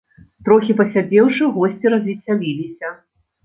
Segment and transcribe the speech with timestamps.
[0.47, 2.95] Трохі пасядзеўшы, госці развесяліліся.